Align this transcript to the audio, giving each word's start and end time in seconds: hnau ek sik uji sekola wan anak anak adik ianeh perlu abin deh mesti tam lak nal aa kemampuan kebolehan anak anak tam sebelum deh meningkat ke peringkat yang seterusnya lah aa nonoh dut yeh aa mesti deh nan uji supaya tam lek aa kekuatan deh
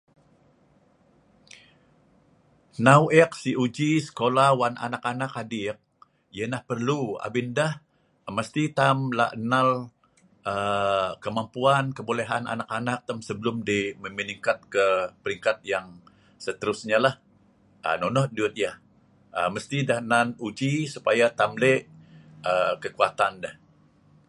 hnau 2.77 3.03
ek 3.21 3.31
sik 3.41 3.55
uji 3.65 3.91
sekola 4.07 4.45
wan 4.59 4.75
anak 4.85 5.03
anak 5.11 5.31
adik 5.41 5.75
ianeh 6.37 6.61
perlu 6.69 7.01
abin 7.27 7.49
deh 7.57 7.73
mesti 8.37 8.63
tam 8.77 8.97
lak 9.17 9.33
nal 9.51 9.69
aa 10.51 11.09
kemampuan 11.23 11.85
kebolehan 11.97 12.43
anak 12.53 12.69
anak 12.77 12.99
tam 13.07 13.19
sebelum 13.27 13.57
deh 13.69 13.85
meningkat 14.17 14.57
ke 14.73 14.85
peringkat 15.21 15.57
yang 15.71 15.87
seterusnya 16.45 16.97
lah 17.05 17.15
aa 17.85 17.95
nonoh 18.01 18.25
dut 18.37 18.53
yeh 18.63 18.75
aa 19.37 19.47
mesti 19.55 19.77
deh 19.89 19.99
nan 20.11 20.27
uji 20.47 20.73
supaya 20.93 21.25
tam 21.39 21.51
lek 21.63 21.81
aa 22.49 22.71
kekuatan 22.83 23.33
deh 23.43 23.55